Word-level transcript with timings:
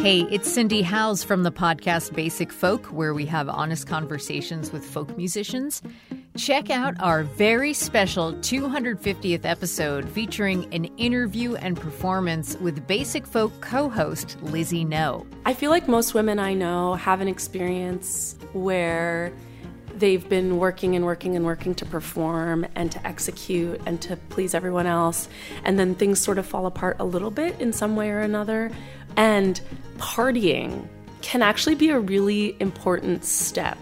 Hey, 0.00 0.20
it's 0.30 0.50
Cindy 0.50 0.82
Howes 0.82 1.24
from 1.24 1.42
the 1.42 1.50
podcast 1.50 2.14
Basic 2.14 2.52
Folk, 2.52 2.86
where 2.86 3.12
we 3.12 3.26
have 3.26 3.48
honest 3.48 3.88
conversations 3.88 4.70
with 4.70 4.84
folk 4.84 5.16
musicians. 5.16 5.82
Check 6.36 6.70
out 6.70 6.94
our 7.00 7.24
very 7.24 7.74
special 7.74 8.32
250th 8.34 9.44
episode 9.44 10.08
featuring 10.08 10.72
an 10.72 10.84
interview 10.98 11.56
and 11.56 11.76
performance 11.76 12.56
with 12.58 12.86
Basic 12.86 13.26
Folk 13.26 13.60
co 13.60 13.88
host 13.88 14.40
Lizzie 14.40 14.84
No. 14.84 15.26
I 15.44 15.52
feel 15.52 15.70
like 15.70 15.88
most 15.88 16.14
women 16.14 16.38
I 16.38 16.54
know 16.54 16.94
have 16.94 17.20
an 17.20 17.26
experience 17.26 18.36
where 18.52 19.32
they've 19.98 20.28
been 20.28 20.58
working 20.58 20.94
and 20.94 21.04
working 21.04 21.34
and 21.34 21.44
working 21.44 21.74
to 21.74 21.84
perform 21.84 22.64
and 22.74 22.92
to 22.92 23.04
execute 23.06 23.80
and 23.84 24.00
to 24.02 24.16
please 24.28 24.54
everyone 24.54 24.86
else. 24.86 25.28
And 25.64 25.78
then 25.78 25.94
things 25.94 26.20
sort 26.20 26.38
of 26.38 26.46
fall 26.46 26.66
apart 26.66 26.96
a 27.00 27.04
little 27.04 27.30
bit 27.32 27.58
in 27.60 27.72
some 27.72 27.96
way 27.96 28.10
or 28.10 28.20
another. 28.20 28.70
And 29.18 29.60
partying 29.98 30.86
can 31.20 31.42
actually 31.42 31.74
be 31.74 31.90
a 31.90 31.98
really 31.98 32.56
important 32.60 33.24
step 33.24 33.76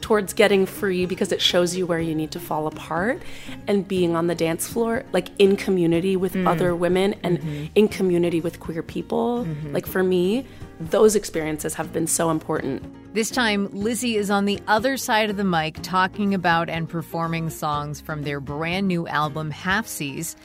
towards 0.00 0.32
getting 0.32 0.66
free 0.66 1.06
because 1.06 1.32
it 1.32 1.40
shows 1.40 1.76
you 1.76 1.86
where 1.86 2.00
you 2.00 2.14
need 2.14 2.30
to 2.32 2.40
fall 2.40 2.66
apart 2.66 3.20
and 3.66 3.86
being 3.86 4.16
on 4.16 4.26
the 4.26 4.34
dance 4.34 4.66
floor 4.66 5.04
like 5.12 5.28
in 5.38 5.56
community 5.56 6.16
with 6.16 6.34
mm. 6.34 6.46
other 6.46 6.74
women 6.74 7.14
and 7.22 7.38
mm-hmm. 7.38 7.66
in 7.74 7.88
community 7.88 8.40
with 8.40 8.60
queer 8.60 8.82
people 8.82 9.44
mm-hmm. 9.44 9.72
like 9.72 9.86
for 9.86 10.04
me 10.04 10.46
those 10.78 11.16
experiences 11.16 11.74
have 11.74 11.92
been 11.92 12.06
so 12.06 12.30
important 12.30 12.80
this 13.12 13.28
time 13.28 13.68
lizzie 13.72 14.16
is 14.16 14.30
on 14.30 14.44
the 14.44 14.60
other 14.68 14.96
side 14.96 15.30
of 15.30 15.36
the 15.36 15.44
mic 15.44 15.76
talking 15.82 16.32
about 16.32 16.68
and 16.68 16.88
performing 16.88 17.50
songs 17.50 18.00
from 18.00 18.22
their 18.22 18.38
brand 18.38 18.86
new 18.86 19.06
album 19.08 19.50
halfsies 19.50 20.36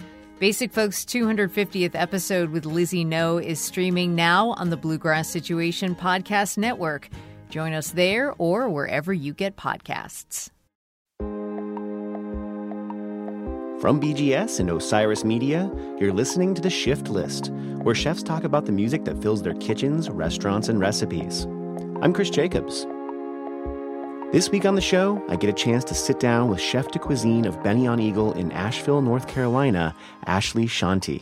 Basic 0.43 0.73
Folks 0.73 1.05
250th 1.05 1.91
episode 1.93 2.49
with 2.49 2.65
Lizzie 2.65 3.05
No 3.05 3.38
is 3.38 3.61
streaming 3.61 4.13
now 4.13 4.49
on 4.57 4.71
the 4.71 4.75
Bluegrass 4.75 5.29
Situation 5.29 5.95
Podcast 5.95 6.57
Network. 6.57 7.07
Join 7.49 7.71
us 7.71 7.91
there 7.91 8.33
or 8.38 8.67
wherever 8.67 9.13
you 9.13 9.33
get 9.33 9.55
podcasts. 9.55 10.50
From 13.80 14.02
BGS 14.02 14.59
and 14.59 14.69
Osiris 14.69 15.23
Media, 15.23 15.72
you're 15.97 16.11
listening 16.11 16.53
to 16.55 16.61
The 16.61 16.69
Shift 16.69 17.07
List, 17.07 17.50
where 17.81 17.95
chefs 17.95 18.22
talk 18.22 18.44
about 18.44 18.66
the 18.66 18.73
music 18.73 19.05
that 19.05 19.22
fills 19.22 19.44
their 19.44 19.55
kitchens, 19.55 20.09
restaurants, 20.09 20.67
and 20.67 20.78
recipes. 20.78 21.45
I'm 22.02 22.11
Chris 22.11 22.30
Jacobs. 22.30 22.85
This 24.34 24.50
week 24.50 24.66
on 24.66 24.73
the 24.73 24.81
show, 24.81 25.23
I 25.30 25.36
get 25.36 25.52
a 25.52 25.53
chance 25.53 25.84
to 25.84 25.94
sit 25.94 26.20
down 26.20 26.50
with 26.50 26.59
chef 26.59 26.88
de 26.88 26.98
cuisine 26.98 27.45
of 27.45 27.62
Benne 27.62 27.86
on 27.86 28.00
Eagle 28.00 28.34
in 28.34 28.52
Asheville, 28.52 29.00
North 29.00 29.28
Carolina, 29.28 29.94
Ashleigh 30.25 30.66
Shanti. 30.66 31.22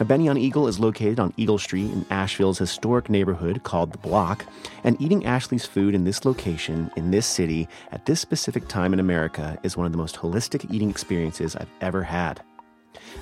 Now, 0.00 0.06
Benne 0.06 0.30
on 0.30 0.38
Eagle 0.38 0.66
is 0.66 0.80
located 0.80 1.20
on 1.20 1.34
Eagle 1.36 1.58
Street 1.58 1.92
in 1.92 2.06
Asheville's 2.08 2.58
historic 2.58 3.10
neighborhood 3.10 3.64
called 3.64 3.92
The 3.92 3.98
Block, 3.98 4.46
and 4.82 4.98
eating 4.98 5.26
Ashleigh's 5.26 5.66
food 5.66 5.94
in 5.94 6.04
this 6.04 6.24
location, 6.24 6.90
in 6.96 7.10
this 7.10 7.26
city, 7.26 7.68
at 7.90 8.06
this 8.06 8.20
specific 8.20 8.66
time 8.66 8.94
in 8.94 9.00
America 9.00 9.58
is 9.62 9.76
one 9.76 9.84
of 9.84 9.92
the 9.92 9.98
most 9.98 10.16
holistic 10.16 10.72
eating 10.72 10.88
experiences 10.88 11.54
I've 11.54 11.68
ever 11.82 12.02
had. 12.02 12.40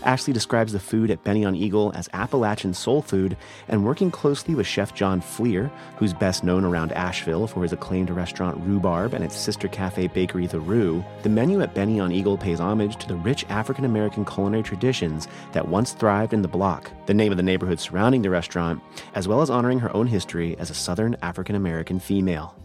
Ashleigh 0.02 0.32
describes 0.32 0.72
the 0.72 0.80
food 0.80 1.10
at 1.10 1.22
Benne 1.24 1.44
on 1.44 1.54
Eagle 1.54 1.92
as 1.94 2.08
Appalachian 2.12 2.74
soul 2.74 3.02
food, 3.02 3.36
and 3.68 3.84
working 3.84 4.10
closely 4.10 4.54
with 4.54 4.66
Chef 4.66 4.94
John 4.94 5.20
Fleer, 5.20 5.70
who's 5.96 6.14
best 6.14 6.42
known 6.44 6.64
around 6.64 6.92
Asheville 6.92 7.46
for 7.46 7.62
his 7.62 7.72
acclaimed 7.72 8.10
restaurant 8.10 8.58
Rhubarb 8.66 9.14
and 9.14 9.24
its 9.24 9.36
sister 9.36 9.68
cafe 9.68 10.06
bakery 10.06 10.46
The 10.46 10.60
Rhu, 10.60 11.04
the 11.22 11.28
menu 11.28 11.60
at 11.60 11.74
Benne 11.74 12.00
on 12.00 12.12
Eagle 12.12 12.38
pays 12.38 12.60
homage 12.60 12.96
to 12.96 13.08
the 13.08 13.16
rich 13.16 13.44
African 13.48 13.84
American 13.84 14.24
culinary 14.24 14.62
traditions 14.62 15.28
that 15.52 15.68
once 15.68 15.92
thrived 15.92 16.32
in 16.32 16.42
the 16.42 16.48
block, 16.48 16.90
the 17.06 17.14
name 17.14 17.32
of 17.32 17.36
the 17.36 17.42
neighborhood 17.42 17.80
surrounding 17.80 18.22
the 18.22 18.30
restaurant, 18.30 18.82
as 19.14 19.28
well 19.28 19.42
as 19.42 19.50
honoring 19.50 19.78
her 19.78 19.94
own 19.94 20.06
history 20.06 20.56
as 20.58 20.70
a 20.70 20.74
Southern 20.74 21.16
African 21.22 21.54
American 21.54 22.00
female. 22.00 22.56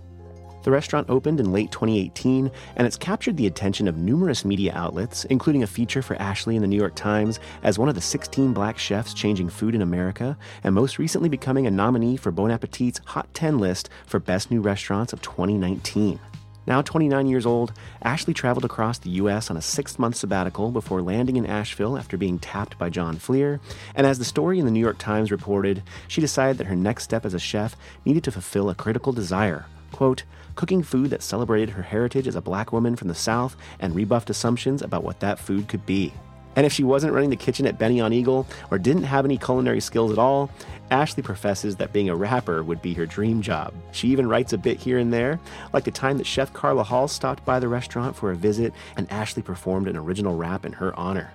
The 0.65 0.71
restaurant 0.71 1.11
opened 1.11 1.39
in 1.39 1.53
late 1.53 1.69
2018, 1.69 2.49
and 2.75 2.87
it's 2.87 2.97
captured 2.97 3.37
the 3.37 3.45
attention 3.45 3.87
of 3.87 3.97
numerous 3.97 4.43
media 4.43 4.73
outlets, 4.73 5.23
including 5.25 5.61
a 5.61 5.67
feature 5.67 6.01
for 6.01 6.15
Ashleigh 6.15 6.55
in 6.55 6.63
the 6.63 6.67
New 6.67 6.75
York 6.75 6.95
Times 6.95 7.39
as 7.61 7.77
one 7.77 7.87
of 7.87 7.93
the 7.93 8.01
16 8.01 8.51
black 8.51 8.79
chefs 8.79 9.13
changing 9.13 9.49
food 9.49 9.75
in 9.75 9.83
America, 9.83 10.35
and 10.63 10.73
most 10.73 10.97
recently 10.97 11.29
becoming 11.29 11.67
a 11.67 11.71
nominee 11.71 12.17
for 12.17 12.31
Bon 12.31 12.49
Appetit's 12.49 12.99
Hot 13.05 13.31
10 13.35 13.59
list 13.59 13.91
for 14.07 14.19
Best 14.19 14.49
New 14.49 14.59
Restaurants 14.59 15.13
of 15.13 15.21
2019. 15.21 16.19
Now 16.65 16.81
29 16.81 17.27
years 17.27 17.45
old, 17.45 17.71
Ashleigh 18.03 18.33
traveled 18.33 18.65
across 18.65 18.97
the 18.97 19.11
U.S. 19.11 19.51
on 19.51 19.57
a 19.57 19.61
six 19.61 19.99
month 19.99 20.15
sabbatical 20.15 20.71
before 20.71 21.03
landing 21.03 21.35
in 21.35 21.45
Asheville 21.45 21.95
after 21.95 22.17
being 22.17 22.39
tapped 22.39 22.79
by 22.79 22.89
John 22.89 23.17
Fleer. 23.17 23.59
And 23.93 24.07
as 24.07 24.17
the 24.17 24.25
story 24.25 24.57
in 24.57 24.65
the 24.65 24.71
New 24.71 24.79
York 24.79 24.97
Times 24.97 25.29
reported, 25.29 25.83
she 26.07 26.21
decided 26.21 26.57
that 26.57 26.65
her 26.65 26.75
next 26.75 27.03
step 27.03 27.23
as 27.23 27.35
a 27.35 27.39
chef 27.39 27.75
needed 28.03 28.23
to 28.23 28.31
fulfill 28.31 28.71
a 28.71 28.73
critical 28.73 29.13
desire. 29.13 29.67
Quote, 29.95 30.25
cooking 30.55 30.83
food 30.83 31.09
that 31.11 31.23
celebrated 31.23 31.69
her 31.69 31.81
heritage 31.81 32.27
as 32.27 32.35
a 32.35 32.41
black 32.41 32.73
woman 32.73 32.97
from 32.97 33.07
the 33.07 33.15
South 33.15 33.55
and 33.79 33.95
rebuffed 33.95 34.29
assumptions 34.29 34.81
about 34.81 35.05
what 35.05 35.21
that 35.21 35.39
food 35.39 35.69
could 35.69 35.85
be. 35.85 36.11
And 36.57 36.65
if 36.65 36.73
she 36.73 36.83
wasn't 36.83 37.13
running 37.13 37.29
the 37.29 37.37
kitchen 37.37 37.65
at 37.65 37.79
Benne 37.79 38.01
on 38.01 38.11
Eagle 38.11 38.45
or 38.71 38.77
didn't 38.77 39.03
have 39.03 39.23
any 39.23 39.37
culinary 39.37 39.79
skills 39.79 40.11
at 40.11 40.17
all, 40.17 40.51
Ashleigh 40.91 41.23
professes 41.23 41.77
that 41.77 41.93
being 41.93 42.09
a 42.09 42.15
rapper 42.15 42.61
would 42.61 42.81
be 42.81 42.93
her 42.93 43.05
dream 43.05 43.41
job. 43.41 43.73
She 43.93 44.09
even 44.09 44.27
writes 44.27 44.51
a 44.51 44.57
bit 44.57 44.77
here 44.77 44.97
and 44.97 45.13
there, 45.13 45.39
like 45.71 45.85
the 45.85 45.91
time 45.91 46.17
that 46.17 46.27
Chef 46.27 46.51
Carla 46.51 46.83
Hall 46.83 47.07
stopped 47.07 47.45
by 47.45 47.61
the 47.61 47.69
restaurant 47.69 48.17
for 48.17 48.31
a 48.31 48.35
visit 48.35 48.73
and 48.97 49.07
Ashleigh 49.07 49.45
performed 49.45 49.87
an 49.87 49.95
original 49.95 50.35
rap 50.35 50.65
in 50.65 50.73
her 50.73 50.93
honor. 50.99 51.31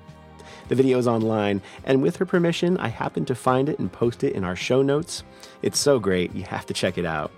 The 0.69 0.75
video 0.75 0.99
is 0.99 1.09
online, 1.09 1.63
and 1.85 2.03
with 2.03 2.17
her 2.19 2.27
permission, 2.27 2.77
I 2.77 2.89
happened 2.89 3.27
to 3.29 3.35
find 3.35 3.71
it 3.71 3.79
and 3.79 3.91
post 3.91 4.23
it 4.23 4.35
in 4.35 4.45
our 4.45 4.55
show 4.55 4.83
notes. 4.83 5.25
It's 5.63 5.79
so 5.79 5.99
great, 5.99 6.35
you 6.35 6.43
have 6.43 6.67
to 6.67 6.75
check 6.75 6.99
it 6.99 7.07
out. 7.07 7.33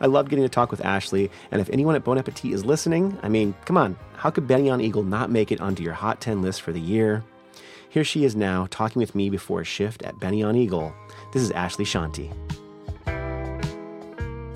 I 0.00 0.06
love 0.06 0.28
getting 0.28 0.44
to 0.44 0.48
talk 0.48 0.70
with 0.70 0.80
Ashleigh, 0.80 1.30
and 1.50 1.60
if 1.60 1.70
anyone 1.70 1.94
at 1.94 2.04
Bon 2.04 2.18
Appetit 2.18 2.52
is 2.52 2.64
listening, 2.64 3.18
I 3.22 3.28
mean, 3.28 3.54
come 3.64 3.76
on, 3.76 3.96
how 4.14 4.30
could 4.30 4.46
Benne 4.46 4.68
on 4.68 4.80
Eagle 4.80 5.02
not 5.02 5.30
make 5.30 5.52
it 5.52 5.60
onto 5.60 5.82
your 5.82 5.92
Hot 5.94 6.20
10 6.20 6.42
list 6.42 6.62
for 6.62 6.72
the 6.72 6.80
year? 6.80 7.24
Here 7.88 8.04
she 8.04 8.24
is 8.24 8.34
now, 8.34 8.66
talking 8.70 9.00
with 9.00 9.14
me 9.14 9.30
before 9.30 9.60
a 9.60 9.64
shift 9.64 10.02
at 10.02 10.18
Benne 10.18 10.42
on 10.42 10.56
Eagle. 10.56 10.92
This 11.32 11.42
is 11.42 11.50
Ashleigh 11.52 11.86
Shanti. 11.86 12.32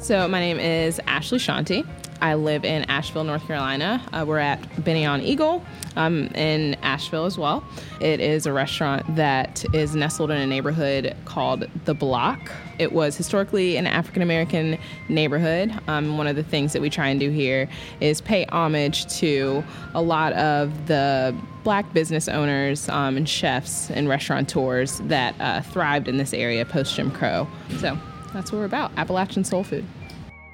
So, 0.01 0.27
my 0.29 0.41
name 0.41 0.59
is 0.59 1.01
Ashleigh 1.07 1.39
Shanti. 1.39 1.87
I 2.21 2.35
live 2.35 2.65
in 2.65 2.85
Asheville, 2.85 3.25
North 3.25 3.47
Carolina. 3.47 4.03
Uh, 4.13 4.25
we're 4.27 4.39
at 4.39 4.85
Benne 4.85 5.07
on 5.07 5.21
Eagle 5.23 5.65
um, 5.97 6.27
in 6.35 6.75
Asheville 6.83 7.27
as 7.27 7.39
well. 7.39 7.65
It 8.01 8.21
is 8.21 8.47
a 8.47 8.53
restaurant 8.53 9.17
that 9.17 9.65
is 9.73 9.95
nestled 9.95 10.31
in 10.31 10.39
a 10.39 10.47
neighborhood 10.47 11.17
called 11.25 11.69
The 11.85 11.95
Block. 11.95 12.51
It 12.79 12.93
was 12.93 13.17
historically 13.17 13.77
an 13.77 13.87
African 13.87 14.23
American 14.23 14.79
neighborhood. 15.09 15.73
Um, 15.89 16.19
one 16.19 16.27
of 16.27 16.37
the 16.37 16.43
things 16.43 16.73
that 16.73 16.83
we 16.83 16.91
try 16.91 17.09
and 17.09 17.21
do 17.21 17.31
here 17.31 17.69
is 18.01 18.21
pay 18.21 18.45
homage 18.47 19.07
to 19.19 19.63
a 19.95 20.03
lot 20.03 20.33
of 20.35 20.87
the 20.87 21.37
black 21.65 21.93
business 21.93 22.29
owners 22.29 22.89
um, 22.89 23.17
and 23.17 23.29
chefs 23.29 23.91
and 23.91 24.09
restaurateurs 24.09 24.99
that 25.05 25.35
uh, 25.41 25.61
thrived 25.61 26.09
in 26.09 26.17
this 26.17 26.33
area 26.33 26.65
post 26.65 26.95
Jim 26.95 27.11
Crow. 27.11 27.47
So 27.79 27.99
that's 28.33 28.53
what 28.53 28.59
we're 28.59 28.65
about 28.65 28.93
Appalachian 28.97 29.45
soul 29.45 29.65
food. 29.65 29.85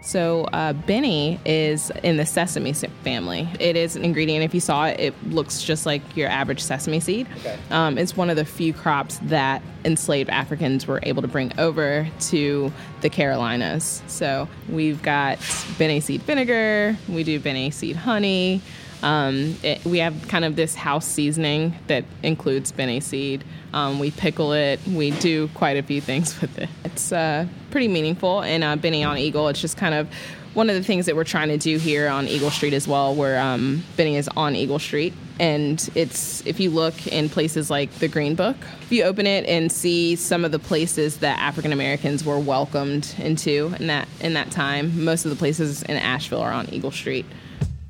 So 0.04 0.44
uh, 0.52 0.74
Benne 0.74 1.40
is 1.46 1.90
in 2.02 2.18
the 2.18 2.26
sesame 2.26 2.74
family. 2.74 3.48
It 3.58 3.74
is 3.74 3.96
an 3.96 4.04
ingredient. 4.04 4.44
If 4.44 4.52
you 4.52 4.60
saw 4.60 4.86
it, 4.86 5.00
it 5.00 5.14
looks 5.30 5.62
just 5.62 5.86
like 5.86 6.02
your 6.14 6.28
average 6.28 6.62
sesame 6.62 7.00
seed. 7.00 7.26
Okay. 7.38 7.58
Um, 7.70 7.96
it's 7.96 8.14
one 8.14 8.28
of 8.28 8.36
the 8.36 8.44
few 8.44 8.74
crops 8.74 9.18
that 9.22 9.62
enslaved 9.84 10.28
Africans 10.28 10.86
were 10.86 11.00
able 11.04 11.22
to 11.22 11.28
bring 11.28 11.58
over 11.58 12.06
to 12.20 12.70
the 13.00 13.08
Carolinas. 13.08 14.02
So 14.06 14.46
we've 14.68 15.02
got 15.02 15.38
Benne 15.78 16.00
seed 16.02 16.22
vinegar. 16.22 16.98
We 17.08 17.24
do 17.24 17.40
Benne 17.40 17.72
seed 17.72 17.96
honey. 17.96 18.60
Um, 19.04 19.56
it, 19.62 19.84
we 19.84 19.98
have 19.98 20.28
kind 20.28 20.46
of 20.46 20.56
this 20.56 20.74
house 20.74 21.06
seasoning 21.06 21.74
that 21.88 22.04
includes 22.22 22.72
Benne 22.72 23.02
seed. 23.02 23.44
Um, 23.74 23.98
we 23.98 24.10
pickle 24.10 24.54
it. 24.54 24.80
We 24.86 25.10
do 25.10 25.48
quite 25.48 25.76
a 25.76 25.82
few 25.82 26.00
things 26.00 26.40
with 26.40 26.58
it. 26.58 26.70
It's 26.84 27.12
uh, 27.12 27.46
pretty 27.70 27.88
meaningful. 27.88 28.42
And 28.42 28.64
uh, 28.64 28.76
Benne 28.76 29.04
on 29.04 29.18
Eagle, 29.18 29.48
it's 29.48 29.60
just 29.60 29.76
kind 29.76 29.94
of 29.94 30.08
one 30.54 30.70
of 30.70 30.76
the 30.76 30.82
things 30.82 31.04
that 31.06 31.16
we're 31.16 31.24
trying 31.24 31.48
to 31.48 31.58
do 31.58 31.76
here 31.78 32.08
on 32.08 32.28
Eagle 32.28 32.50
Street 32.50 32.72
as 32.72 32.88
well, 32.88 33.14
where 33.14 33.38
um, 33.40 33.84
Benne 33.96 34.14
is 34.14 34.28
on 34.36 34.56
Eagle 34.56 34.78
Street. 34.78 35.12
And 35.38 35.86
it's, 35.94 36.46
if 36.46 36.58
you 36.58 36.70
look 36.70 37.06
in 37.08 37.28
places 37.28 37.68
like 37.68 37.92
the 37.98 38.08
Green 38.08 38.36
Book, 38.36 38.56
if 38.82 38.92
you 38.92 39.02
open 39.02 39.26
it 39.26 39.44
and 39.46 39.70
see 39.70 40.16
some 40.16 40.44
of 40.46 40.52
the 40.52 40.60
places 40.60 41.18
that 41.18 41.38
African 41.40 41.72
Americans 41.72 42.24
were 42.24 42.38
welcomed 42.38 43.14
into 43.18 43.74
in 43.80 43.88
that, 43.88 44.08
in 44.20 44.32
that 44.34 44.50
time, 44.50 45.04
most 45.04 45.26
of 45.26 45.30
the 45.30 45.36
places 45.36 45.82
in 45.82 45.96
Asheville 45.96 46.40
are 46.40 46.52
on 46.52 46.72
Eagle 46.72 46.92
Street. 46.92 47.26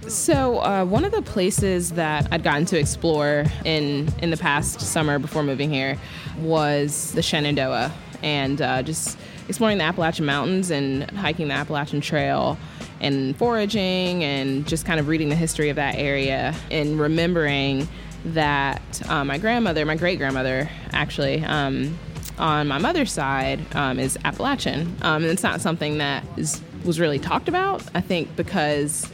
So 0.09 0.59
uh, 0.59 0.85
one 0.85 1.05
of 1.05 1.12
the 1.12 1.23
places 1.23 1.93
that 1.93 2.29
I'd 2.31 2.43
gotten 2.43 2.67
to 2.67 2.79
explore 2.79 3.47
in 3.65 4.12
in 4.21 4.31
the 4.31 4.37
past 4.37 4.81
summer 4.81 5.19
before 5.19 5.43
moving 5.43 5.71
here 5.71 5.99
was 6.39 7.12
the 7.12 7.23
Shenandoah, 7.23 7.93
and 8.23 8.61
uh, 8.61 8.83
just 8.83 9.19
exploring 9.49 9.79
the 9.79 9.85
Appalachian 9.85 10.27
Mountains 10.27 10.71
and 10.71 11.11
hiking 11.12 11.49
the 11.49 11.55
Appalachian 11.55 12.01
Trail 12.01 12.59
and 13.01 13.37
foraging 13.37 14.23
and 14.23 14.67
just 14.67 14.85
kind 14.85 15.01
of 15.01 15.09
reading 15.09 15.31
the 15.31 15.37
history 15.37 15.69
of 15.69 15.77
that 15.77 15.97
area 15.97 16.55
and 16.71 16.99
remembering 17.01 17.89
that 18.27 19.03
uh, 19.09 19.25
my 19.25 19.39
grandmother, 19.39 19.85
my 19.85 19.97
great 19.97 20.19
grandmother, 20.19 20.69
actually. 20.93 21.45
Um, 21.45 21.99
on 22.37 22.67
my 22.67 22.79
mother's 22.79 23.12
side 23.12 23.65
um, 23.77 23.99
is 23.99 24.19
Appalachian, 24.25 24.97
um, 25.03 25.23
and 25.23 25.27
it's 25.27 25.43
not 25.43 25.61
something 25.61 25.99
that 25.99 26.25
is 26.37 26.61
was 26.85 27.01
really 27.01 27.19
talked 27.19 27.49
about. 27.49 27.83
I 27.95 28.01
think 28.01 28.35
because 28.37 29.11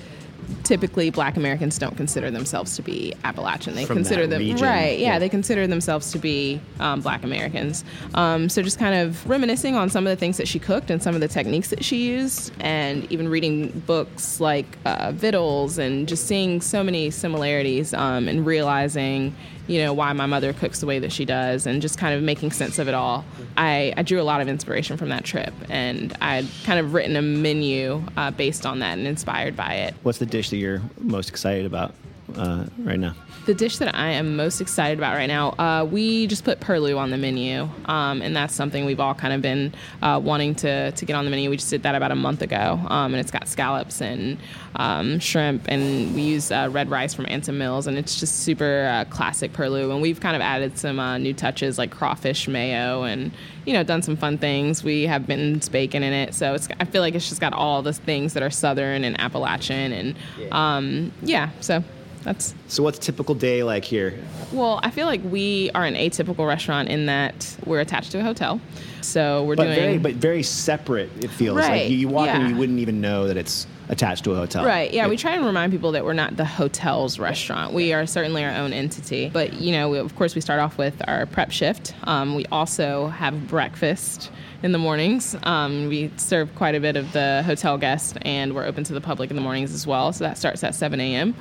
typically 0.70 1.10
black 1.10 1.36
Americans 1.36 1.80
don't 1.80 1.96
consider 1.96 2.30
themselves 2.30 2.76
to 2.76 2.82
be 2.82 3.12
Appalachian. 3.24 3.74
They 3.74 3.84
From 3.84 3.96
consider 3.96 4.28
them 4.28 4.38
region, 4.38 4.64
right, 4.64 5.00
yeah, 5.00 5.14
yeah. 5.14 5.18
they 5.18 5.28
consider 5.28 5.66
themselves 5.66 6.12
to 6.12 6.18
be 6.18 6.60
um, 6.78 7.00
black 7.00 7.24
Americans. 7.24 7.82
Um, 8.14 8.48
so 8.48 8.62
just 8.62 8.78
kind 8.78 8.94
of 8.94 9.28
reminiscing 9.28 9.74
on 9.74 9.90
some 9.90 10.06
of 10.06 10.10
the 10.12 10.16
things 10.16 10.36
that 10.36 10.46
she 10.46 10.60
cooked 10.60 10.88
and 10.88 11.02
some 11.02 11.16
of 11.16 11.20
the 11.20 11.26
techniques 11.26 11.70
that 11.70 11.84
she 11.84 12.06
used, 12.06 12.52
and 12.60 13.10
even 13.10 13.28
reading 13.28 13.82
books 13.84 14.38
like 14.38 14.78
uh, 14.84 15.10
Vittles 15.10 15.76
and 15.76 16.06
just 16.06 16.28
seeing 16.28 16.60
so 16.60 16.84
many 16.84 17.10
similarities 17.10 17.92
um, 17.92 18.28
and 18.28 18.46
realizing 18.46 19.34
you 19.70 19.78
know 19.78 19.92
why 19.92 20.12
my 20.12 20.26
mother 20.26 20.52
cooks 20.52 20.80
the 20.80 20.86
way 20.86 20.98
that 20.98 21.12
she 21.12 21.24
does 21.24 21.64
and 21.64 21.80
just 21.80 21.96
kind 21.96 22.12
of 22.12 22.22
making 22.22 22.50
sense 22.50 22.78
of 22.80 22.88
it 22.88 22.94
all 22.94 23.24
i, 23.56 23.94
I 23.96 24.02
drew 24.02 24.20
a 24.20 24.24
lot 24.24 24.40
of 24.40 24.48
inspiration 24.48 24.96
from 24.96 25.10
that 25.10 25.24
trip 25.24 25.54
and 25.68 26.12
i'd 26.20 26.48
kind 26.64 26.80
of 26.80 26.92
written 26.92 27.14
a 27.14 27.22
menu 27.22 28.02
uh, 28.16 28.32
based 28.32 28.66
on 28.66 28.80
that 28.80 28.98
and 28.98 29.06
inspired 29.06 29.54
by 29.56 29.74
it 29.74 29.94
What's 30.02 30.18
the 30.18 30.26
dish 30.26 30.50
that 30.50 30.56
you're 30.60 30.82
most 30.98 31.28
excited 31.30 31.66
about 31.66 31.94
uh, 32.36 32.66
right 32.78 32.98
now? 32.98 33.14
the 33.46 33.54
dish 33.54 33.78
that 33.78 33.94
I 33.94 34.10
am 34.10 34.36
most 34.36 34.60
excited 34.60 34.98
about 34.98 35.14
right 35.16 35.26
now, 35.26 35.50
uh, 35.58 35.84
we 35.84 36.26
just 36.26 36.44
put 36.44 36.60
perloo 36.60 36.98
on 36.98 37.10
the 37.10 37.16
menu, 37.16 37.68
um, 37.86 38.20
and 38.22 38.36
that's 38.36 38.54
something 38.54 38.84
we've 38.84 39.00
all 39.00 39.14
kind 39.14 39.32
of 39.32 39.40
been 39.40 39.74
uh, 40.02 40.20
wanting 40.22 40.54
to, 40.56 40.92
to 40.92 41.04
get 41.04 41.14
on 41.14 41.24
the 41.24 41.30
menu. 41.30 41.48
We 41.48 41.56
just 41.56 41.70
did 41.70 41.82
that 41.82 41.94
about 41.94 42.12
a 42.12 42.14
month 42.14 42.42
ago, 42.42 42.80
um, 42.86 43.14
and 43.14 43.16
it's 43.16 43.30
got 43.30 43.48
scallops 43.48 44.02
and 44.02 44.38
um, 44.76 45.18
shrimp, 45.20 45.64
and 45.68 46.14
we 46.14 46.22
use 46.22 46.52
uh, 46.52 46.68
red 46.70 46.90
rice 46.90 47.14
from 47.14 47.26
Anson 47.28 47.56
Mills, 47.56 47.86
and 47.86 47.96
it's 47.96 48.20
just 48.20 48.36
super 48.40 48.86
uh, 48.86 49.04
classic 49.06 49.52
perloo. 49.52 49.90
And 49.90 50.02
we've 50.02 50.20
kind 50.20 50.36
of 50.36 50.42
added 50.42 50.78
some 50.78 51.00
uh, 51.00 51.16
new 51.16 51.32
touches 51.32 51.78
like 51.78 51.90
crawfish 51.90 52.46
mayo, 52.46 53.04
and 53.04 53.32
you 53.64 53.72
know 53.72 53.82
done 53.82 54.02
some 54.02 54.16
fun 54.16 54.36
things. 54.38 54.84
We 54.84 55.06
have 55.06 55.26
Benton's 55.26 55.68
bacon 55.68 56.02
in 56.02 56.12
it, 56.12 56.34
so 56.34 56.54
it's 56.54 56.68
I 56.78 56.84
feel 56.84 57.00
like 57.00 57.14
it's 57.14 57.28
just 57.28 57.40
got 57.40 57.54
all 57.54 57.82
the 57.82 57.94
things 57.94 58.34
that 58.34 58.42
are 58.42 58.50
Southern 58.50 59.02
and 59.02 59.18
Appalachian, 59.18 59.92
and 59.92 60.52
um, 60.52 61.12
yeah, 61.22 61.50
so. 61.60 61.82
That's 62.22 62.54
So, 62.68 62.82
what's 62.82 62.98
a 62.98 63.00
typical 63.00 63.34
day 63.34 63.62
like 63.62 63.84
here? 63.84 64.14
well, 64.52 64.80
I 64.82 64.90
feel 64.90 65.06
like 65.06 65.22
we 65.24 65.70
are 65.74 65.84
an 65.84 65.94
atypical 65.94 66.46
restaurant 66.46 66.88
in 66.88 67.06
that 67.06 67.56
we're 67.64 67.80
attached 67.80 68.12
to 68.12 68.18
a 68.20 68.22
hotel. 68.22 68.60
So 69.00 69.44
we're 69.44 69.56
But 69.56 69.64
doing 69.64 69.76
very, 69.76 69.98
but 69.98 70.14
very 70.14 70.42
separate. 70.42 71.10
It 71.24 71.30
feels 71.30 71.56
Right, 71.56 71.82
like 71.84 71.90
you, 71.90 71.96
you 71.96 72.08
walk 72.08 72.28
in, 72.28 72.34
yeah. 72.34 72.40
and 72.42 72.50
you 72.50 72.56
wouldn't 72.56 72.78
even 72.80 73.00
know 73.00 73.26
that 73.28 73.36
it's 73.38 73.66
attached 73.88 74.24
to 74.24 74.32
a 74.32 74.36
hotel. 74.36 74.64
Right. 74.64 74.92
Yeah, 74.92 75.06
It- 75.06 75.10
we 75.10 75.16
try 75.16 75.32
and 75.32 75.44
remind 75.44 75.72
people 75.72 75.92
that 75.92 76.04
we're 76.04 76.12
not 76.12 76.36
the 76.36 76.44
hotel's 76.44 77.18
restaurant. 77.18 77.72
We 77.72 77.92
are 77.94 78.06
certainly 78.06 78.44
our 78.44 78.54
own 78.54 78.72
entity. 78.74 79.30
But 79.32 79.54
you 79.54 79.72
know, 79.72 79.88
we, 79.88 79.98
of 79.98 80.14
course, 80.16 80.34
we 80.34 80.42
start 80.42 80.60
off 80.60 80.76
with 80.76 81.00
our 81.08 81.24
prep 81.26 81.50
shift. 81.50 81.94
Um, 82.04 82.34
we 82.34 82.44
also 82.52 83.08
have 83.08 83.48
breakfast 83.48 84.30
in 84.62 84.72
the 84.72 84.78
mornings. 84.78 85.34
Um, 85.44 85.88
we 85.88 86.10
serve 86.18 86.54
quite 86.54 86.74
a 86.74 86.80
bit 86.80 86.96
of 86.96 87.10
the 87.14 87.42
hotel 87.46 87.78
guests, 87.78 88.12
and 88.22 88.54
we're 88.54 88.66
open 88.66 88.84
to 88.84 88.92
the 88.92 89.00
public 89.00 89.30
in 89.30 89.36
the 89.36 89.42
mornings 89.42 89.72
as 89.72 89.86
well. 89.86 90.12
So 90.12 90.24
that 90.24 90.36
starts 90.36 90.62
at 90.62 90.74
7 90.74 91.00
a.m. 91.00 91.34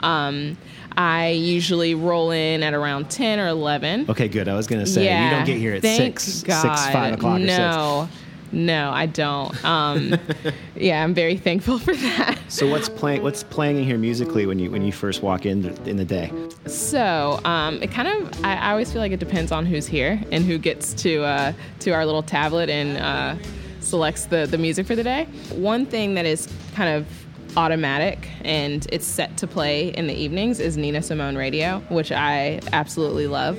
Um, 0.00 0.56
I 0.96 1.28
usually 1.30 1.94
roll 1.94 2.30
in 2.30 2.62
at 2.62 2.74
around 2.74 3.10
10 3.10 3.38
or 3.38 3.48
11. 3.48 4.06
Okay, 4.10 4.28
good. 4.28 4.48
I 4.48 4.54
was 4.54 4.66
gonna 4.66 4.86
say 4.86 5.02
you 5.24 5.30
don't 5.30 5.46
get 5.46 5.58
here 5.58 5.74
at 5.74 5.82
six, 5.82 6.42
God. 6.42 6.60
six, 6.60 6.92
five 6.92 7.14
o'clock 7.14 7.40
or 7.40 7.46
six. 7.46 7.58
No, 7.58 8.08
no, 8.52 8.90
I 8.90 9.06
don't. 9.06 9.64
Um, 9.64 10.14
yeah, 10.76 11.02
I'm 11.02 11.14
very 11.14 11.38
thankful 11.38 11.78
for 11.78 11.94
that. 11.94 12.38
So 12.48 12.68
what's 12.68 12.88
playing? 12.88 13.22
What's 13.22 13.42
playing 13.42 13.78
in 13.78 13.84
here 13.84 13.96
musically 13.96 14.44
when 14.44 14.58
you 14.58 14.70
when 14.70 14.82
you 14.82 14.92
first 14.92 15.22
walk 15.22 15.46
in 15.46 15.62
th- 15.62 15.88
in 15.88 15.96
the 15.96 16.04
day? 16.04 16.30
So 16.66 17.40
um, 17.44 17.82
it 17.82 17.90
kind 17.90 18.08
of, 18.08 18.44
I, 18.44 18.56
I 18.56 18.70
always 18.72 18.92
feel 18.92 19.00
like 19.00 19.12
it 19.12 19.20
depends 19.20 19.52
on 19.52 19.64
who's 19.64 19.86
here 19.86 20.22
and 20.30 20.44
who 20.44 20.58
gets 20.58 20.92
to 21.02 21.22
uh, 21.24 21.52
to 21.80 21.90
our 21.92 22.04
little 22.04 22.22
tablet 22.22 22.68
and 22.68 22.98
uh, 22.98 23.42
selects 23.80 24.26
the 24.26 24.46
the 24.46 24.58
music 24.58 24.86
for 24.86 24.94
the 24.94 25.02
day. 25.02 25.24
One 25.54 25.86
thing 25.86 26.12
that 26.14 26.26
is 26.26 26.46
kind 26.74 26.94
of 26.94 27.21
automatic 27.56 28.28
and 28.44 28.86
it's 28.92 29.06
set 29.06 29.36
to 29.38 29.46
play 29.46 29.88
in 29.88 30.06
the 30.06 30.14
evenings 30.14 30.60
is 30.60 30.76
Nina 30.76 31.02
Simone 31.02 31.36
Radio, 31.36 31.80
which 31.88 32.12
I 32.12 32.60
absolutely 32.72 33.26
love. 33.26 33.58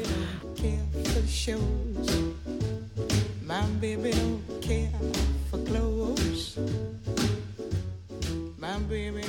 My 8.62 8.80
baby 8.90 9.24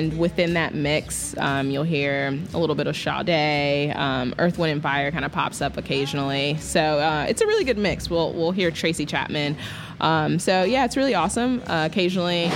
don't 0.00 0.10
care 0.10 0.16
for 0.16 0.16
clothes. 0.16 0.16
My 0.16 0.16
baby. 0.16 0.16
And 0.16 0.18
within 0.18 0.54
that 0.54 0.74
mix, 0.74 1.36
um, 1.38 1.70
you'll 1.70 1.82
hear 1.84 2.38
a 2.54 2.58
little 2.58 2.76
bit 2.76 2.86
of 2.86 2.96
Sade, 2.96 3.96
um, 3.96 4.34
Earth, 4.38 4.58
Wind, 4.58 4.72
and 4.72 4.82
Fire 4.82 5.10
kind 5.10 5.24
of 5.24 5.32
pops 5.32 5.60
up 5.60 5.76
occasionally. 5.76 6.56
So 6.60 6.80
uh, 6.80 7.26
it's 7.28 7.40
a 7.40 7.46
really 7.46 7.64
good 7.64 7.78
mix. 7.78 8.10
We'll 8.10 8.32
we'll 8.32 8.52
hear 8.52 8.70
Tracy 8.70 9.06
Chapman. 9.06 9.56
Um, 10.00 10.38
so 10.38 10.62
yeah, 10.64 10.84
it's 10.84 10.96
really 10.96 11.14
awesome. 11.14 11.62
Uh, 11.66 11.86
occasionally, 11.90 12.50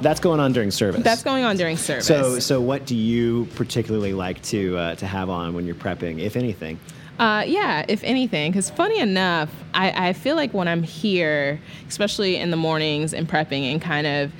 That's 0.00 0.20
going 0.20 0.40
on 0.40 0.52
during 0.52 0.70
service. 0.70 1.02
that's 1.02 1.22
going 1.22 1.44
on 1.44 1.56
during 1.56 1.76
service. 1.76 2.06
So 2.06 2.38
so 2.38 2.60
what 2.60 2.86
do 2.86 2.96
you 2.96 3.46
particularly 3.54 4.14
like 4.14 4.40
to 4.44 4.76
uh, 4.78 4.94
to 4.96 5.06
have 5.06 5.28
on 5.28 5.52
when 5.54 5.66
you're 5.66 5.74
prepping, 5.74 6.20
if 6.20 6.36
anything? 6.36 6.78
Uh, 7.18 7.44
yeah, 7.46 7.84
if 7.86 8.02
anything, 8.02 8.50
because 8.50 8.70
funny 8.70 8.98
enough, 8.98 9.50
I, 9.74 10.08
I 10.08 10.12
feel 10.14 10.36
like 10.36 10.54
when 10.54 10.66
I'm 10.68 10.82
here, 10.82 11.60
especially 11.86 12.36
in 12.36 12.50
the 12.50 12.56
mornings 12.56 13.12
and 13.12 13.28
prepping 13.28 13.70
and 13.70 13.82
kind 13.82 14.06
of 14.06 14.32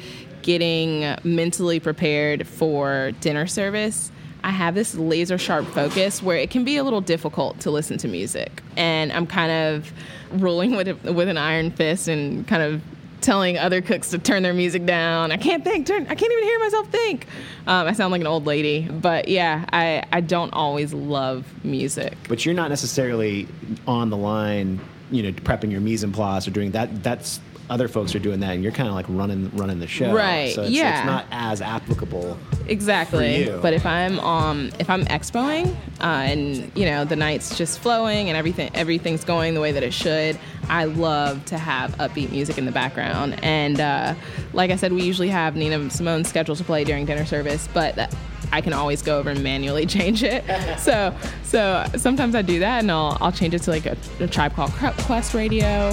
getting 0.43 1.17
mentally 1.25 1.81
prepared 1.81 2.47
for 2.47 3.13
dinner 3.21 3.47
service, 3.47 4.11
I 4.43 4.51
have 4.51 4.75
this 4.75 4.95
laser 4.95 5.39
sharp 5.39 5.67
focus 5.67 6.23
where 6.23 6.37
it 6.37 6.51
can 6.51 6.65
be 6.65 6.77
a 6.77 6.85
little 6.85 7.01
difficult 7.01 7.61
to 7.61 7.71
listen 7.71 7.99
to 7.99 8.09
music, 8.09 8.63
and 8.77 9.13
I'm 9.13 9.27
kind 9.27 9.53
of 9.53 9.93
ruling 10.33 10.77
with 10.77 10.89
with 11.05 11.29
an 11.29 11.37
iron 11.37 11.71
fist 11.71 12.09
and 12.09 12.47
kind 12.47 12.63
of 12.63 12.83
telling 13.21 13.59
other 13.59 13.83
cooks 13.83 14.11
to 14.11 14.19
turn 14.19 14.43
their 14.43 14.55
music 14.55 14.87
down. 14.87 15.31
I 15.31 15.37
can't 15.37 15.63
think. 15.63 15.87
Turn. 15.87 16.07
I 16.09 16.15
can't 16.15 16.33
even 16.33 16.45
hear 16.45 16.59
myself 16.59 16.89
think. 16.89 17.27
Um, 17.67 17.87
I 17.87 17.93
sound 17.93 18.13
like 18.13 18.23
an 18.23 18.27
old 18.27 18.47
lady, 18.47 18.89
but 18.89 19.29
yeah, 19.29 19.67
I 19.73 20.05
I 20.13 20.21
don't 20.21 20.53
always 20.53 20.93
love 20.95 21.47
music. 21.65 22.17
But 22.29 22.47
you're 22.47 22.55
not 22.55 22.71
necessarily 22.71 23.47
on 23.87 24.11
the 24.11 24.17
line, 24.17 24.81
you 25.11 25.23
know, 25.23 25.33
prepping 25.33 25.71
your 25.71 25.81
mise 25.81 26.03
en 26.03 26.13
place 26.13 26.49
or 26.49 26.51
doing 26.51 26.71
that. 26.73 27.03
That's 27.03 27.41
other 27.71 27.87
folks 27.89 28.15
are 28.15 28.19
doing 28.19 28.41
that, 28.41 28.53
and 28.53 28.63
you're 28.63 28.73
kind 28.73 28.89
of 28.89 28.95
like 28.95 29.07
running 29.09 29.51
running 29.55 29.79
the 29.79 29.87
show. 29.87 30.13
Right, 30.13 30.53
So 30.53 30.63
it's, 30.63 30.73
yeah. 30.73 30.99
it's 30.99 31.07
not 31.07 31.25
as 31.31 31.63
applicable. 31.63 32.37
Exactly. 32.67 33.45
For 33.45 33.51
you. 33.53 33.59
But 33.63 33.73
if 33.73 33.87
I'm 33.87 34.19
um 34.21 34.71
if 34.79 34.91
I'm 34.91 35.05
expoing 35.07 35.69
uh, 36.01 36.05
and 36.05 36.71
you 36.77 36.85
know 36.85 37.05
the 37.05 37.17
night's 37.17 37.57
just 37.57 37.79
flowing 37.79 38.29
and 38.29 38.37
everything 38.37 38.71
everything's 38.75 39.25
going 39.25 39.55
the 39.55 39.61
way 39.61 39.73
that 39.73 39.85
it 39.85 39.95
should, 39.95 40.39
I 40.69 40.85
love 40.85 41.45
to 41.47 41.59
have 41.59 41.97
upbeat 41.99 42.31
music 42.31 42.59
in 42.59 42.67
the 42.67 42.73
background. 42.73 43.39
And 43.43 43.81
uh, 43.81 44.15
like 44.53 44.71
I 44.71 44.77
said, 44.77 44.93
we 44.93 45.03
usually 45.03 45.29
have 45.29 45.55
Nina 45.55 45.89
Simone 45.91 46.25
scheduled 46.25 46.59
to 46.59 46.65
play 46.65 46.85
during 46.85 47.07
dinner 47.07 47.25
service, 47.25 47.69
but. 47.73 47.95
That, 47.95 48.15
I 48.53 48.61
can 48.63 48.73
always 48.73 49.01
go 49.01 49.17
over 49.17 49.31
and 49.31 49.45
manually 49.45 49.87
change 49.99 50.25
it. 50.25 50.45
So, 50.81 51.15
so 51.45 51.85
sometimes 51.97 52.35
I 52.35 52.43
do 52.43 52.59
that, 52.61 52.81
and 52.81 52.91
I'll 52.91 53.17
I'll 53.21 53.31
change 53.31 53.55
it 53.55 53.61
to 53.63 53.71
like 53.71 53.87
a, 53.87 53.97
a 54.19 54.27
tribe 54.27 54.55
called 54.55 54.73
Quest 54.73 55.35
Radio, 55.35 55.93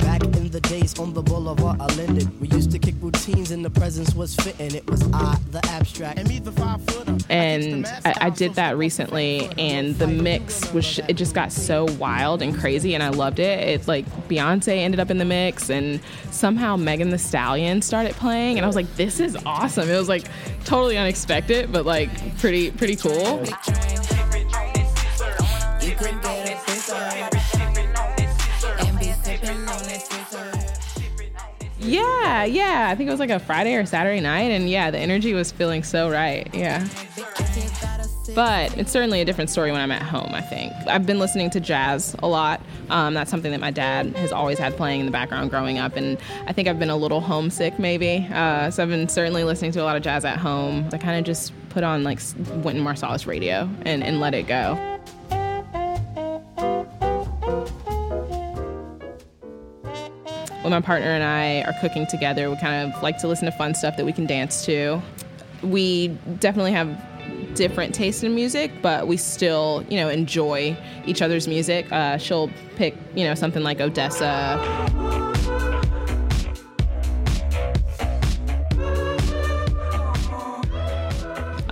Back 0.00 0.22
in 0.22 0.50
the 0.50 0.60
days 0.60 0.98
on 0.98 1.12
the 1.14 1.22
boulevard, 1.22 1.80
I 1.80 1.86
lended. 1.96 2.40
We 2.40 2.48
used 2.48 2.70
to 2.72 2.78
kick 2.78 2.94
routines 3.00 3.50
and 3.50 3.64
the 3.64 3.70
presence 3.70 4.14
was 4.14 4.34
fitting. 4.36 4.74
It 4.74 4.88
was 4.90 5.02
I, 5.12 5.38
the 5.50 5.64
abstract. 5.68 6.18
And 6.18 6.28
me, 6.28 6.38
the 6.38 6.52
five 6.52 6.82
footer. 6.86 7.16
and 7.28 7.86
I, 8.04 8.14
I 8.22 8.30
did 8.30 8.54
that 8.54 8.76
recently 8.76 9.50
and 9.58 9.96
the 9.96 10.06
mix 10.06 10.72
was 10.72 10.98
it 11.08 11.14
just 11.14 11.34
got 11.34 11.50
so 11.52 11.84
wild 11.98 12.42
and 12.42 12.56
crazy 12.56 12.94
and 12.94 13.02
i 13.02 13.08
loved 13.08 13.38
it 13.38 13.58
it's 13.68 13.88
like 13.88 14.04
beyonce 14.28 14.76
ended 14.78 15.00
up 15.00 15.10
in 15.10 15.18
the 15.18 15.24
mix 15.24 15.70
and 15.70 16.00
somehow 16.30 16.76
megan 16.76 17.10
thee 17.10 17.18
stallion 17.18 17.82
started 17.82 18.14
playing 18.14 18.58
and 18.58 18.64
i 18.64 18.66
was 18.66 18.76
like 18.76 18.92
this 18.96 19.18
is 19.18 19.36
awesome 19.44 19.88
it 19.88 19.96
was 19.96 20.08
like 20.08 20.24
totally 20.64 20.96
unexpected 20.96 21.72
but 21.72 21.84
like 21.84 22.10
pretty 22.38 22.70
pretty 22.70 22.96
cool 22.96 23.42
yeah 32.44 32.88
i 32.90 32.94
think 32.94 33.08
it 33.08 33.10
was 33.10 33.20
like 33.20 33.30
a 33.30 33.38
friday 33.38 33.74
or 33.74 33.86
saturday 33.86 34.20
night 34.20 34.50
and 34.50 34.68
yeah 34.68 34.90
the 34.90 34.98
energy 34.98 35.32
was 35.32 35.50
feeling 35.50 35.82
so 35.82 36.10
right 36.10 36.48
yeah 36.54 36.86
but 38.34 38.76
it's 38.76 38.92
certainly 38.92 39.22
a 39.22 39.24
different 39.24 39.48
story 39.48 39.72
when 39.72 39.80
I'm 39.80 39.90
at 39.90 40.02
home, 40.02 40.34
I 40.34 40.42
think. 40.42 40.72
I've 40.86 41.06
been 41.06 41.18
listening 41.18 41.48
to 41.50 41.60
jazz 41.60 42.14
a 42.18 42.28
lot. 42.28 42.60
Um, 42.90 43.14
that's 43.14 43.30
something 43.30 43.50
that 43.50 43.60
my 43.60 43.70
dad 43.70 44.14
has 44.16 44.30
always 44.30 44.58
had 44.58 44.76
playing 44.76 45.00
in 45.00 45.06
the 45.06 45.12
background 45.12 45.48
growing 45.48 45.78
up. 45.78 45.96
And 45.96 46.18
I 46.46 46.52
think 46.52 46.68
I've 46.68 46.78
been 46.78 46.90
a 46.90 46.96
little 46.96 47.22
homesick, 47.22 47.78
maybe. 47.78 48.28
Uh, 48.30 48.70
so 48.70 48.82
I've 48.82 48.90
been 48.90 49.08
certainly 49.08 49.42
listening 49.42 49.72
to 49.72 49.82
a 49.82 49.84
lot 49.84 49.96
of 49.96 50.02
jazz 50.02 50.26
at 50.26 50.36
home. 50.36 50.86
I 50.92 50.98
kind 50.98 51.18
of 51.18 51.24
just 51.24 51.52
put 51.70 51.82
on 51.82 52.04
like 52.04 52.20
Wynton 52.62 52.84
Marsalis 52.84 53.26
radio 53.26 53.70
and, 53.86 54.04
and 54.04 54.20
let 54.20 54.34
it 54.34 54.46
go. 54.46 54.95
When 60.66 60.72
my 60.72 60.80
partner 60.80 61.10
and 61.10 61.22
I 61.22 61.62
are 61.62 61.78
cooking 61.80 62.08
together, 62.08 62.50
we 62.50 62.56
kind 62.56 62.92
of 62.92 63.00
like 63.00 63.18
to 63.18 63.28
listen 63.28 63.44
to 63.44 63.52
fun 63.52 63.72
stuff 63.72 63.96
that 63.96 64.04
we 64.04 64.12
can 64.12 64.26
dance 64.26 64.64
to. 64.64 65.00
We 65.62 66.08
definitely 66.40 66.72
have 66.72 67.00
different 67.54 67.94
taste 67.94 68.24
in 68.24 68.34
music, 68.34 68.72
but 68.82 69.06
we 69.06 69.16
still, 69.16 69.84
you 69.88 69.96
know, 70.00 70.08
enjoy 70.08 70.76
each 71.06 71.22
other's 71.22 71.46
music. 71.46 71.86
Uh, 71.92 72.18
she'll 72.18 72.50
pick, 72.74 72.96
you 73.14 73.22
know, 73.22 73.36
something 73.36 73.62
like 73.62 73.78
ODESZA. 73.78 75.05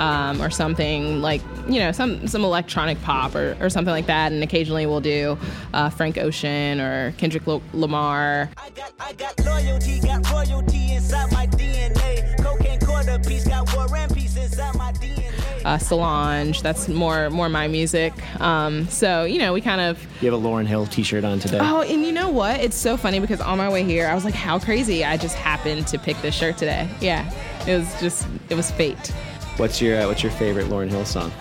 Um, 0.04 0.42
or 0.42 0.50
something 0.50 1.22
like 1.22 1.40
you 1.66 1.78
know 1.78 1.90
some 1.92 2.26
some 2.28 2.44
electronic 2.44 3.00
pop 3.02 3.34
or, 3.34 3.56
or 3.60 3.70
something 3.70 3.92
like 3.98 4.06
that 4.06 4.32
and 4.32 4.42
occasionally 4.42 4.84
we'll 4.84 5.00
do 5.00 5.38
uh, 5.72 5.88
Frank 5.88 6.18
Ocean 6.18 6.78
or 6.80 7.12
Kendrick 7.16 7.46
L- 7.48 7.62
Lamar 7.72 8.50
I 8.58 8.68
got, 8.70 8.92
I 9.00 9.12
got 9.14 9.38
loyalty, 9.46 10.00
got 10.00 10.30
royalty 10.30 10.92
inside 10.92 11.32
my 11.32 11.46
DNA. 11.46 12.36
Cocaine 12.42 12.80
quarter 12.80 13.18
piece, 13.20 13.46
got 13.48 13.64
war 13.74 13.86
and 13.96 14.12
peace 14.14 14.36
inside 14.36 14.74
my 14.74 14.92
DNA. 14.92 15.64
uh, 15.64 15.78
Solange 15.78 16.60
that's 16.60 16.88
more 16.88 17.30
more 17.30 17.48
my 17.48 17.66
music 17.68 18.12
um, 18.42 18.86
so 18.88 19.24
you 19.24 19.38
know 19.38 19.54
we 19.54 19.60
kind 19.62 19.80
of 19.80 19.94
You 20.20 20.30
have 20.30 20.38
a 20.38 20.44
Lauryn 20.46 20.66
Hill 20.66 20.86
T-shirt 20.86 21.24
on 21.24 21.38
today. 21.38 21.60
Oh, 21.62 21.80
and 21.80 22.02
you 22.04 22.12
know 22.12 22.28
what? 22.28 22.60
It's 22.60 22.76
so 22.76 22.96
funny 22.98 23.20
because 23.20 23.40
on 23.40 23.56
my 23.58 23.70
way 23.70 23.84
here, 23.84 24.06
I 24.08 24.14
was 24.14 24.24
like, 24.24 24.34
how 24.34 24.58
crazy. 24.58 25.02
I 25.04 25.16
just 25.16 25.36
happened 25.36 25.86
to 25.86 25.98
pick 25.98 26.20
this 26.20 26.34
shirt 26.34 26.58
today. 26.58 26.88
Yeah. 27.00 27.24
It 27.66 27.78
was 27.78 27.88
just, 28.00 28.26
it 28.50 28.54
was 28.56 28.70
fate. 28.70 29.12
What's 29.56 29.80
your 29.80 30.00
uh, 30.00 30.06
What's 30.06 30.22
your 30.22 30.32
favorite 30.32 30.66
Lauryn 30.66 30.90
Hill 30.90 31.04
song? 31.04 31.32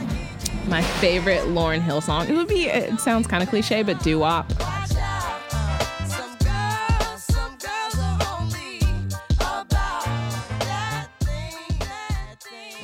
My 0.67 0.81
favorite 0.81 1.41
Lauryn 1.41 1.81
Hill 1.81 1.99
song. 2.01 2.27
It 2.27 2.35
would 2.35 2.47
be, 2.47 2.67
it 2.67 2.99
sounds 2.99 3.27
kind 3.27 3.43
of 3.43 3.49
cliche, 3.49 3.83
but 3.83 4.01
doo 4.01 4.19
wop. 4.19 4.51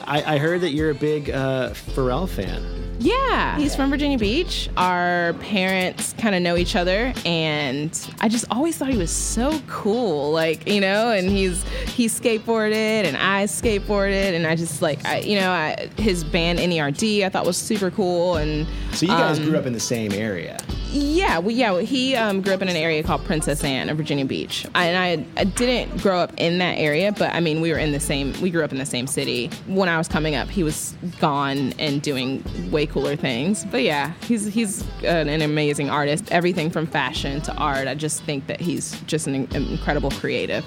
I, 0.10 0.36
I 0.36 0.38
heard 0.40 0.62
that 0.62 0.72
you're 0.72 0.90
a 0.90 0.96
big 0.96 1.30
uh, 1.30 1.70
Pharrell 1.70 2.28
fan. 2.28 2.64
Yeah. 2.98 3.58
He's 3.58 3.76
from 3.76 3.92
Virginia 3.92 4.18
Beach. 4.18 4.70
Our 4.76 5.34
parents 5.40 6.14
kind 6.18 6.34
of 6.34 6.42
know 6.42 6.58
each 6.58 6.76
other 6.76 7.14
and 7.26 8.10
I 8.20 8.28
just 8.28 8.46
always 8.50 8.76
thought 8.76 8.90
he 8.90 8.98
was 8.98 9.12
so 9.12 9.62
cool. 9.68 10.32
Like, 10.32 10.68
you 10.68 10.82
know, 10.82 11.12
and 11.12 11.30
he's 11.30 11.64
he 11.90 12.08
skateboarded 12.08 13.06
and 13.06 13.16
I 13.16 13.46
skateboarded 13.46 14.34
and 14.34 14.48
I 14.48 14.56
just 14.56 14.82
like 14.82 15.06
I 15.06 15.20
you 15.20 15.40
know, 15.40 15.52
I, 15.52 15.90
his 15.98 16.24
band 16.24 16.60
NERD 16.60 17.24
I 17.24 17.30
thought 17.30 17.46
was 17.46 17.56
super 17.56 17.92
cool 17.92 18.36
and 18.36 18.68
So 18.94 19.06
you 19.06 19.12
guys 19.12 19.38
um, 19.38 19.46
grew 19.46 19.58
up 19.58 19.68
in 19.68 19.74
the 19.74 19.80
same 19.80 20.12
area. 20.12 20.58
Yeah, 20.92 21.38
well, 21.38 21.52
yeah. 21.52 21.82
He 21.82 22.16
um, 22.16 22.42
grew 22.42 22.54
up 22.54 22.64
in 22.64 22.68
an 22.68 22.76
area 22.76 23.04
called 23.04 23.24
Princess 23.24 23.64
Anne 23.64 23.90
of 23.90 23.98
Virginia 23.98 24.26
Beach, 24.26 24.66
I, 24.74 24.86
and 24.86 25.28
I, 25.38 25.40
I 25.40 25.44
didn't 25.44 26.02
grow 26.02 26.18
up 26.18 26.34
in 26.38 26.58
that 26.58 26.80
area, 26.80 27.12
but 27.12 27.32
I 27.32 27.40
mean, 27.42 27.62
we 27.62 27.72
were 27.72 27.78
in 27.78 27.92
the 27.92 28.00
same. 28.00 28.34
We 28.42 28.50
grew 28.50 28.64
up 28.64 28.72
in 28.72 28.80
the 28.80 28.88
same 28.88 29.06
city. 29.06 29.52
When 29.68 29.88
I 29.88 30.00
was 30.00 30.08
coming 30.08 30.34
up, 30.34 30.48
he 30.48 30.64
was 30.64 30.96
gone 31.20 31.74
and 31.78 32.02
doing 32.02 32.44
way 32.72 32.88
cooler 32.88 33.16
things. 33.16 33.66
But 33.66 33.84
yeah, 33.84 34.14
he's 34.24 34.46
he's 34.48 34.84
an, 35.04 35.30
an 35.30 35.44
amazing 35.44 35.92
artist. 35.92 36.32
Everything 36.32 36.72
from 36.72 36.88
fashion 36.88 37.42
to 37.42 37.54
art. 37.56 37.88
I 37.88 37.94
just 37.94 38.24
think 38.24 38.48
that 38.48 38.60
he's 38.60 39.00
just 39.02 39.28
an, 39.28 39.36
in- 39.36 39.68
incredible 39.68 40.10
creative. 40.10 40.66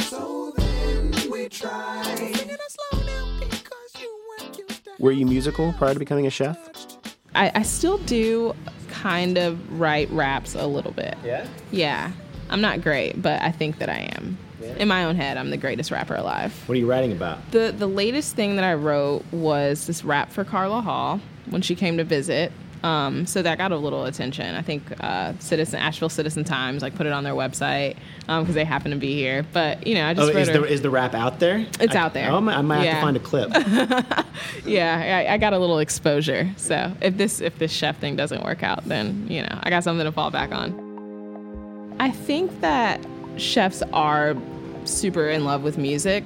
So 0.00 0.52
then 0.56 1.12
we 1.30 1.50
try. 1.50 2.02
Sing 2.16 2.48
it 2.48 2.60
slow 2.68 3.00
now 3.04 3.38
because 3.40 4.00
you 4.00 4.20
went 4.38 4.56
you 4.56 4.64
down. 4.66 4.94
Were 4.98 5.12
you 5.12 5.26
musical 5.26 5.74
prior 5.74 5.92
to 5.92 5.98
becoming 5.98 6.26
a 6.26 6.30
chef? 6.30 6.58
I, 7.34 7.52
I 7.54 7.62
still 7.62 7.98
do 7.98 8.56
kind 9.00 9.38
of 9.38 9.80
write 9.80 10.10
raps 10.10 10.54
a 10.54 10.66
little 10.66 10.92
bit. 10.92 11.16
Yeah. 11.24 11.46
Yeah, 11.70 12.12
I'm 12.50 12.60
not 12.60 12.82
great, 12.82 13.20
but 13.20 13.40
I 13.42 13.50
think 13.50 13.78
that 13.78 13.88
I 13.88 14.10
am. 14.16 14.36
In 14.76 14.88
my 14.88 15.04
own 15.04 15.16
head, 15.16 15.38
I'm 15.38 15.48
the 15.50 15.56
greatest 15.56 15.90
rapper 15.90 16.14
alive. 16.14 16.52
What 16.66 16.74
are 16.76 16.78
you 16.78 16.88
writing 16.88 17.12
about? 17.12 17.50
The 17.50 17.74
the 17.76 17.86
latest 17.86 18.36
thing 18.36 18.56
that 18.56 18.64
I 18.64 18.74
wrote 18.74 19.24
was 19.32 19.86
this 19.86 20.04
rap 20.04 20.30
for 20.30 20.44
Carla 20.44 20.82
Hall 20.82 21.20
when 21.48 21.62
she 21.62 21.74
came 21.74 21.96
to 21.96 22.04
visit. 22.04 22.52
Um, 22.82 23.26
so 23.26 23.42
that 23.42 23.58
got 23.58 23.72
a 23.72 23.76
little 23.76 24.06
attention. 24.06 24.54
I 24.54 24.62
think 24.62 24.82
uh, 25.00 25.34
Citizen 25.38 25.80
Asheville 25.80 26.08
Citizen 26.08 26.44
Times 26.44 26.80
like 26.82 26.94
put 26.94 27.06
it 27.06 27.12
on 27.12 27.24
their 27.24 27.34
website 27.34 27.96
because 28.20 28.54
they 28.54 28.64
happen 28.64 28.90
to 28.92 28.96
be 28.96 29.14
here. 29.14 29.44
But 29.52 29.86
you 29.86 29.94
know, 29.94 30.04
I 30.06 30.10
Oh, 30.12 30.14
just 30.14 30.28
wrote 30.34 30.36
is 30.36 30.48
her- 30.48 30.58
the, 30.60 30.64
is 30.64 30.80
the 30.82 30.90
rap 30.90 31.14
out 31.14 31.40
there? 31.40 31.66
It's 31.78 31.94
I- 31.94 31.98
out 31.98 32.14
there. 32.14 32.30
Oh, 32.30 32.36
I 32.36 32.40
might, 32.40 32.56
I 32.56 32.62
might 32.62 32.84
have 32.84 32.94
to 32.96 33.00
find 33.02 33.16
a 33.16 33.20
clip. 33.20 33.50
yeah, 34.64 35.24
I, 35.28 35.34
I 35.34 35.38
got 35.38 35.52
a 35.52 35.58
little 35.58 35.78
exposure. 35.78 36.50
So 36.56 36.92
if 37.00 37.16
this 37.16 37.40
if 37.40 37.58
this 37.58 37.72
chef 37.72 37.98
thing 37.98 38.16
doesn't 38.16 38.42
work 38.44 38.62
out, 38.62 38.84
then 38.86 39.26
you 39.28 39.42
know 39.42 39.58
I 39.62 39.70
got 39.70 39.84
something 39.84 40.04
to 40.06 40.12
fall 40.12 40.30
back 40.30 40.52
on. 40.52 41.96
I 42.00 42.10
think 42.10 42.60
that 42.60 43.04
chefs 43.36 43.82
are 43.92 44.34
super 44.84 45.28
in 45.28 45.44
love 45.44 45.62
with 45.62 45.76
music 45.76 46.24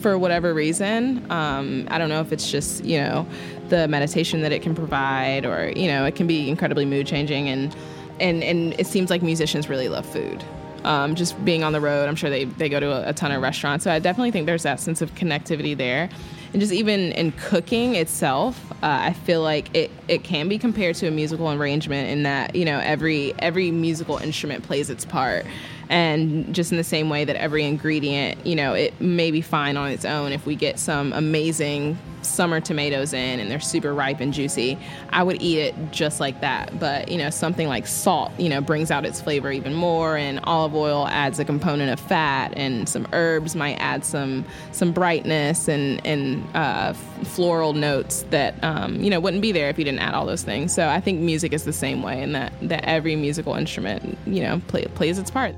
for 0.00 0.18
whatever 0.18 0.52
reason. 0.52 1.28
Um, 1.32 1.88
I 1.90 1.96
don't 1.98 2.10
know 2.10 2.20
if 2.20 2.32
it's 2.32 2.50
just 2.50 2.84
you 2.84 2.98
know 3.00 3.26
the 3.68 3.88
meditation 3.88 4.42
that 4.42 4.52
it 4.52 4.62
can 4.62 4.74
provide, 4.74 5.44
or 5.46 5.72
you 5.76 5.86
know 5.88 6.04
it 6.04 6.16
can 6.16 6.26
be 6.26 6.48
incredibly 6.48 6.84
mood 6.84 7.06
changing, 7.06 7.48
and 7.48 7.74
and 8.20 8.42
and 8.42 8.78
it 8.78 8.86
seems 8.86 9.10
like 9.10 9.22
musicians 9.22 9.68
really 9.68 9.88
love 9.88 10.06
food. 10.06 10.44
Um, 10.84 11.16
just 11.16 11.42
being 11.44 11.64
on 11.64 11.72
the 11.72 11.80
road, 11.80 12.08
I'm 12.08 12.14
sure 12.14 12.30
they, 12.30 12.44
they 12.44 12.68
go 12.68 12.78
to 12.78 12.92
a, 12.92 13.08
a 13.08 13.12
ton 13.12 13.32
of 13.32 13.42
restaurants. 13.42 13.82
So 13.82 13.90
I 13.90 13.98
definitely 13.98 14.30
think 14.30 14.46
there's 14.46 14.62
that 14.62 14.78
sense 14.78 15.02
of 15.02 15.12
connectivity 15.16 15.76
there. 15.76 16.08
And 16.52 16.60
just 16.60 16.72
even 16.72 17.10
in 17.12 17.32
cooking 17.32 17.96
itself, 17.96 18.70
uh, 18.70 18.76
I 18.82 19.12
feel 19.12 19.42
like 19.42 19.74
it, 19.74 19.90
it 20.06 20.22
can 20.22 20.48
be 20.48 20.58
compared 20.58 20.94
to 20.96 21.08
a 21.08 21.10
musical 21.10 21.50
arrangement 21.50 22.08
in 22.08 22.22
that, 22.22 22.54
you 22.54 22.64
know, 22.64 22.78
every 22.78 23.34
every 23.40 23.72
musical 23.72 24.18
instrument 24.18 24.62
plays 24.64 24.88
its 24.88 25.04
part. 25.04 25.44
And 25.88 26.54
just 26.54 26.72
in 26.72 26.78
the 26.78 26.84
same 26.84 27.08
way 27.08 27.24
that 27.24 27.36
every 27.36 27.64
ingredient, 27.64 28.44
you 28.46 28.56
know, 28.56 28.74
it 28.74 29.00
may 29.00 29.30
be 29.30 29.40
fine 29.40 29.76
on 29.76 29.90
its 29.90 30.04
own 30.04 30.32
if 30.32 30.46
we 30.46 30.56
get 30.56 30.78
some 30.78 31.12
amazing 31.12 31.98
summer 32.22 32.60
tomatoes 32.60 33.12
in 33.12 33.40
and 33.40 33.50
they're 33.50 33.60
super 33.60 33.94
ripe 33.94 34.20
and 34.20 34.32
juicy, 34.32 34.76
I 35.10 35.22
would 35.22 35.40
eat 35.40 35.58
it 35.58 35.74
just 35.92 36.20
like 36.20 36.40
that. 36.40 36.78
But, 36.78 37.08
you 37.08 37.18
know, 37.18 37.30
something 37.30 37.68
like 37.68 37.86
salt, 37.86 38.32
you 38.38 38.48
know, 38.48 38.60
brings 38.60 38.90
out 38.90 39.06
its 39.06 39.20
flavor 39.20 39.52
even 39.52 39.74
more 39.74 40.16
and 40.16 40.40
olive 40.44 40.74
oil 40.74 41.06
adds 41.08 41.38
a 41.38 41.44
component 41.44 41.92
of 41.92 42.00
fat 42.00 42.52
and 42.56 42.88
some 42.88 43.06
herbs 43.12 43.54
might 43.54 43.76
add 43.76 44.04
some 44.04 44.44
some 44.72 44.92
brightness 44.92 45.68
and 45.68 46.04
and 46.04 46.44
uh, 46.54 46.92
floral 47.24 47.72
notes 47.72 48.22
that 48.30 48.54
um, 48.62 49.00
you 49.02 49.10
know 49.10 49.20
wouldn't 49.20 49.42
be 49.42 49.52
there 49.52 49.68
if 49.68 49.78
you 49.78 49.84
didn't 49.84 50.00
add 50.00 50.14
all 50.14 50.26
those 50.26 50.42
things. 50.42 50.74
So 50.74 50.88
I 50.88 51.00
think 51.00 51.20
music 51.20 51.52
is 51.52 51.64
the 51.64 51.72
same 51.72 52.02
way 52.02 52.22
in 52.22 52.32
that 52.32 52.52
that 52.62 52.84
every 52.84 53.16
musical 53.16 53.54
instrument, 53.54 54.18
you 54.26 54.42
know, 54.42 54.60
play, 54.68 54.84
plays 54.86 55.18
its 55.18 55.30
part. 55.30 55.54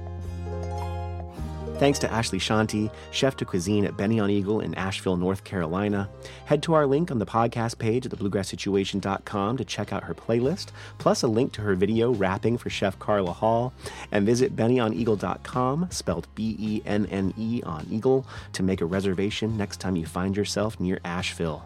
Thanks 1.79 2.01
to 2.01 2.09
Ashleigh 2.09 2.41
Shanti, 2.41 2.91
chef 3.13 3.37
de 3.37 3.45
cuisine 3.45 3.85
at 3.85 3.97
Benne 3.97 4.19
on 4.19 4.31
Eagle 4.31 4.59
in 4.61 4.75
Asheville, 4.75 5.17
North 5.17 5.45
Carolina. 5.45 6.09
Head 6.47 6.61
to 6.65 6.75
our 6.75 6.87
link 6.87 7.13
on 7.13 7.21
the 7.21 7.25
podcast 7.25 7.79
page 7.79 8.05
at 8.05 8.11
thebluegrasssituation.com 8.11 9.57
to 9.57 9.65
check 9.65 9.93
out 9.93 10.03
her 10.03 10.15
playlist, 10.15 10.73
plus 10.99 11.23
a 11.23 11.29
link 11.29 11.53
to 11.53 11.61
her 11.61 11.77
video 11.77 12.11
rapping 12.11 12.59
for 12.59 12.69
Chef 12.69 12.99
Carla 12.99 13.33
Hall. 13.33 13.73
And 14.11 14.27
visit 14.27 14.57
benneoneagle.com, 14.57 15.89
spelled 15.93 16.27
B 16.35 16.57
E 16.59 16.83
N 16.85 17.07
N 17.07 17.33
E 17.39 17.63
on 17.65 17.87
Eagle, 17.89 18.27
to 18.55 18.65
make 18.65 18.81
a 18.81 18.85
reservation 18.85 19.57
next 19.57 19.79
time 19.79 19.95
you 19.95 20.05
find 20.05 20.37
yourself 20.37 20.81
near 20.81 20.99
Asheville. 21.05 21.65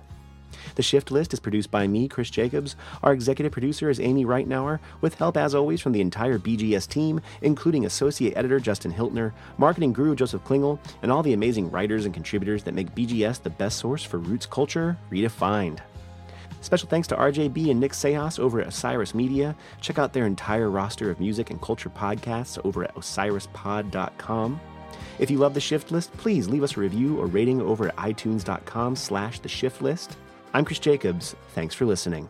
The 0.74 0.82
Shift 0.82 1.10
List 1.10 1.32
is 1.32 1.40
produced 1.40 1.70
by 1.70 1.86
me, 1.86 2.08
Chris 2.08 2.30
Jacobs. 2.30 2.76
Our 3.02 3.12
executive 3.12 3.52
producer 3.52 3.90
is 3.90 4.00
Amy 4.00 4.24
Reitnauer, 4.24 4.80
with 5.00 5.14
help 5.14 5.36
as 5.36 5.54
always 5.54 5.80
from 5.80 5.92
the 5.92 6.00
entire 6.00 6.38
BGS 6.38 6.88
team, 6.88 7.20
including 7.40 7.86
associate 7.86 8.36
editor 8.36 8.60
Justin 8.60 8.92
Hiltner, 8.92 9.32
marketing 9.58 9.92
guru 9.92 10.14
Joseph 10.14 10.44
Klingel, 10.44 10.78
and 11.02 11.12
all 11.12 11.22
the 11.22 11.32
amazing 11.32 11.70
writers 11.70 12.04
and 12.04 12.14
contributors 12.14 12.62
that 12.64 12.74
make 12.74 12.94
BGS 12.94 13.42
the 13.42 13.50
best 13.50 13.78
source 13.78 14.02
for 14.02 14.18
roots 14.18 14.46
culture 14.46 14.96
redefined. 15.10 15.80
Special 16.62 16.88
thanks 16.88 17.08
to 17.08 17.16
RJB 17.16 17.70
and 17.70 17.80
Nick 17.80 17.92
Sejas 17.92 18.38
over 18.38 18.60
at 18.60 18.68
Osiris 18.68 19.14
Media. 19.14 19.56
Check 19.80 19.98
out 19.98 20.12
their 20.12 20.26
entire 20.26 20.70
roster 20.70 21.10
of 21.10 21.18
music 21.18 21.50
and 21.50 21.60
culture 21.60 21.90
podcasts 21.90 22.64
over 22.64 22.84
at 22.84 22.94
osirispod.com. 22.94 24.60
If 25.18 25.30
you 25.30 25.38
love 25.38 25.54
The 25.54 25.60
Shift 25.60 25.90
List, 25.90 26.12
please 26.12 26.48
leave 26.48 26.62
us 26.62 26.76
a 26.76 26.80
review 26.80 27.18
or 27.18 27.26
rating 27.26 27.60
over 27.60 27.88
at 27.88 27.96
itunes.com 27.96 28.94
slash 28.94 29.40
The 29.40 29.48
Shift 29.48 29.82
List. 29.82 30.16
I'm 30.54 30.66
Chris 30.66 30.78
Jacobs. 30.78 31.34
Thanks 31.54 31.74
for 31.74 31.86
listening. 31.86 32.28